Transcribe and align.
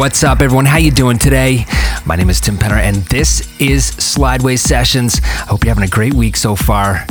What's 0.00 0.24
up, 0.24 0.40
everyone? 0.40 0.64
How 0.64 0.78
you 0.78 0.90
doing 0.90 1.18
today? 1.18 1.66
My 2.06 2.16
name 2.16 2.30
is 2.30 2.40
Tim 2.40 2.56
Penner, 2.56 2.80
and 2.80 2.96
this 3.10 3.40
is 3.60 3.90
Slideways 3.90 4.60
Sessions. 4.60 5.20
I 5.22 5.48
hope 5.48 5.62
you're 5.62 5.74
having 5.74 5.86
a 5.86 5.92
great 5.92 6.14
week 6.14 6.38
so 6.38 6.56
far. 6.56 7.04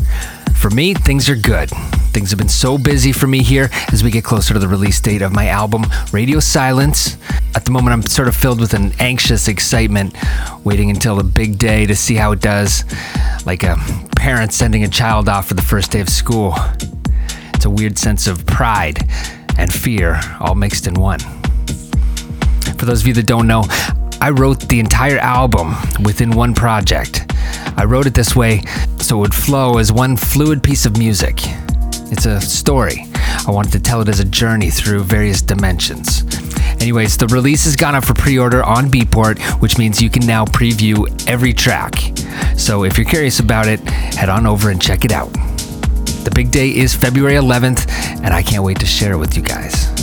For 0.55 0.71
me, 0.71 0.95
things 0.95 1.29
are 1.29 1.35
good. 1.35 1.69
Things 1.69 2.31
have 2.31 2.39
been 2.39 2.49
so 2.49 2.79
busy 2.79 3.11
for 3.11 3.27
me 3.27 3.43
here 3.43 3.69
as 3.93 4.03
we 4.03 4.09
get 4.09 4.23
closer 4.23 4.55
to 4.55 4.59
the 4.59 4.67
release 4.67 4.99
date 4.99 5.21
of 5.21 5.31
my 5.31 5.49
album, 5.49 5.85
Radio 6.11 6.39
Silence. 6.39 7.15
At 7.53 7.63
the 7.63 7.69
moment, 7.69 7.93
I'm 7.93 8.01
sort 8.01 8.27
of 8.27 8.35
filled 8.35 8.59
with 8.59 8.73
an 8.73 8.91
anxious 8.97 9.47
excitement, 9.47 10.15
waiting 10.63 10.89
until 10.89 11.15
the 11.15 11.23
big 11.23 11.59
day 11.59 11.85
to 11.85 11.95
see 11.95 12.15
how 12.15 12.31
it 12.31 12.41
does, 12.41 12.85
like 13.45 13.61
a 13.61 13.75
parent 14.15 14.51
sending 14.51 14.83
a 14.83 14.89
child 14.89 15.29
off 15.29 15.47
for 15.47 15.53
the 15.53 15.61
first 15.61 15.91
day 15.91 15.99
of 15.99 16.09
school. 16.09 16.55
It's 17.53 17.65
a 17.65 17.69
weird 17.69 17.99
sense 17.99 18.25
of 18.25 18.47
pride 18.47 19.07
and 19.59 19.71
fear 19.71 20.19
all 20.39 20.55
mixed 20.55 20.87
in 20.87 20.95
one. 20.95 21.19
For 22.79 22.85
those 22.85 23.01
of 23.01 23.07
you 23.07 23.13
that 23.15 23.25
don't 23.25 23.45
know, 23.45 23.65
I 24.21 24.29
wrote 24.29 24.61
the 24.61 24.79
entire 24.79 25.17
album 25.17 25.75
within 26.01 26.31
one 26.31 26.53
project. 26.55 27.29
I 27.75 27.83
wrote 27.83 28.07
it 28.07 28.13
this 28.13 28.37
way 28.37 28.61
so 28.99 29.17
it 29.17 29.19
would 29.19 29.33
flow 29.33 29.79
as 29.79 29.91
one 29.91 30.15
fluid 30.15 30.63
piece 30.63 30.85
of 30.85 30.97
music. 30.97 31.41
It's 32.09 32.25
a 32.25 32.39
story. 32.39 33.05
I 33.45 33.51
wanted 33.51 33.73
to 33.73 33.81
tell 33.81 33.99
it 33.99 34.07
as 34.07 34.21
a 34.21 34.25
journey 34.25 34.69
through 34.69 35.03
various 35.03 35.41
dimensions. 35.41 36.23
Anyways, 36.81 37.17
the 37.17 37.27
release 37.27 37.65
has 37.65 37.75
gone 37.75 37.95
up 37.95 38.05
for 38.05 38.13
pre 38.13 38.39
order 38.39 38.63
on 38.63 38.89
Beatport, 38.89 39.39
which 39.61 39.77
means 39.77 40.01
you 40.01 40.09
can 40.09 40.25
now 40.25 40.45
preview 40.45 41.05
every 41.27 41.51
track. 41.51 41.95
So 42.57 42.85
if 42.85 42.97
you're 42.97 43.05
curious 43.05 43.41
about 43.41 43.67
it, 43.67 43.81
head 43.81 44.29
on 44.29 44.47
over 44.47 44.69
and 44.69 44.81
check 44.81 45.03
it 45.03 45.11
out. 45.11 45.33
The 46.23 46.31
big 46.33 46.49
day 46.49 46.69
is 46.69 46.95
February 46.95 47.35
11th, 47.35 47.91
and 48.23 48.33
I 48.33 48.41
can't 48.41 48.63
wait 48.63 48.79
to 48.79 48.85
share 48.85 49.11
it 49.11 49.17
with 49.17 49.35
you 49.35 49.43
guys. 49.43 49.98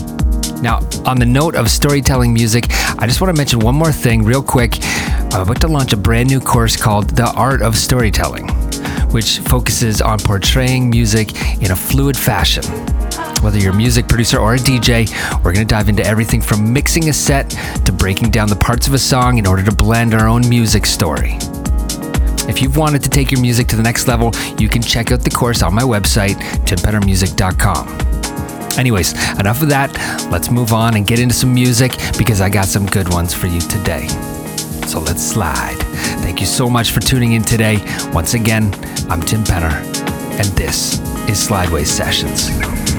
Now, 0.62 0.79
on 1.05 1.19
the 1.19 1.27
note 1.27 1.55
of 1.55 1.71
storytelling 1.71 2.33
music, 2.33 2.67
I 2.99 3.07
just 3.07 3.21
want 3.21 3.35
to 3.35 3.39
mention 3.39 3.61
one 3.61 3.75
more 3.75 3.93
thing 3.93 4.25
real 4.25 4.43
quick. 4.43 4.79
I'm 5.35 5.43
about 5.43 5.61
to 5.61 5.69
launch 5.69 5.93
a 5.93 5.97
brand 5.97 6.31
new 6.31 6.41
course 6.41 6.77
called 6.77 7.11
The 7.11 7.31
Art 7.33 7.61
of 7.61 7.77
Storytelling, 7.77 8.48
which 9.11 9.39
focuses 9.41 10.01
on 10.01 10.19
portraying 10.19 10.89
music 10.89 11.61
in 11.63 11.73
a 11.73 11.77
fluid 11.77 12.17
fashion. 12.17 12.65
Whether 13.43 13.59
you're 13.59 13.75
a 13.75 13.77
music 13.77 14.09
producer 14.09 14.39
or 14.39 14.55
a 14.55 14.59
DJ, 14.59 15.09
we're 15.45 15.53
going 15.53 15.67
to 15.67 15.75
dive 15.75 15.91
into 15.91 16.05
everything 16.05 16.41
from 16.41 16.73
mixing 16.73 17.11
a 17.11 17.13
set 17.13 17.51
to 17.85 17.93
breaking 17.93 18.31
down 18.31 18.48
the 18.48 18.57
parts 18.57 18.89
of 18.89 18.95
a 18.95 18.98
song 18.98 19.37
in 19.37 19.47
order 19.47 19.63
to 19.63 19.75
blend 19.75 20.15
our 20.15 20.27
own 20.27 20.48
music 20.48 20.87
story. 20.87 21.37
If 22.48 22.63
you've 22.63 22.77
wanted 22.79 23.03
to 23.03 23.11
take 23.11 23.31
your 23.31 23.41
music 23.41 23.67
to 23.69 23.77
the 23.77 23.83
next 23.83 24.09
level, 24.09 24.33
you 24.59 24.69
can 24.69 24.81
check 24.81 25.13
out 25.13 25.20
the 25.20 25.31
course 25.31 25.63
on 25.63 25.75
my 25.75 25.83
website, 25.83 26.37
timpennermusic.com. 26.65 28.26
Anyways, 28.79 29.13
enough 29.39 29.63
of 29.63 29.69
that. 29.69 29.93
Let's 30.31 30.51
move 30.51 30.73
on 30.73 30.97
and 30.97 31.07
get 31.07 31.19
into 31.19 31.35
some 31.35 31.53
music 31.55 31.93
because 32.19 32.41
I 32.41 32.49
got 32.49 32.67
some 32.67 32.87
good 32.87 33.09
ones 33.13 33.33
for 33.33 33.47
you 33.47 33.61
today. 33.61 34.09
So 34.87 35.01
let's 35.01 35.23
slide. 35.23 35.79
Thank 36.23 36.41
you 36.41 36.47
so 36.47 36.69
much 36.69 36.91
for 36.91 37.01
tuning 37.01 37.33
in 37.33 37.43
today. 37.43 37.79
Once 38.13 38.35
again, 38.35 38.65
I'm 39.11 39.21
Tim 39.23 39.43
Penner, 39.45 39.73
and 40.39 40.49
this 40.57 41.01
is 41.29 41.49
Slideways 41.49 41.87
Sessions. 41.87 42.95